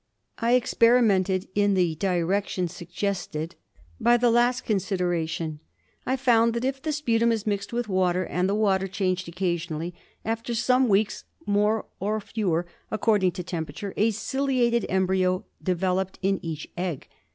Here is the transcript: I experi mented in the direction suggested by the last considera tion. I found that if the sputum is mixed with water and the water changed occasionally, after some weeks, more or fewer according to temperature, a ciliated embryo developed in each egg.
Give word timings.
I 0.39 0.59
experi 0.59 1.03
mented 1.05 1.47
in 1.53 1.75
the 1.75 1.93
direction 1.93 2.67
suggested 2.67 3.53
by 3.99 4.17
the 4.17 4.31
last 4.31 4.65
considera 4.65 5.29
tion. 5.29 5.59
I 6.07 6.15
found 6.15 6.55
that 6.55 6.65
if 6.65 6.81
the 6.81 6.91
sputum 6.91 7.31
is 7.31 7.45
mixed 7.45 7.71
with 7.71 7.87
water 7.87 8.25
and 8.25 8.49
the 8.49 8.55
water 8.55 8.87
changed 8.87 9.29
occasionally, 9.29 9.93
after 10.25 10.55
some 10.55 10.87
weeks, 10.89 11.25
more 11.45 11.85
or 11.99 12.19
fewer 12.19 12.65
according 12.89 13.33
to 13.33 13.43
temperature, 13.43 13.93
a 13.95 14.09
ciliated 14.09 14.85
embryo 14.89 15.45
developed 15.61 16.17
in 16.23 16.39
each 16.41 16.67
egg. 16.75 17.07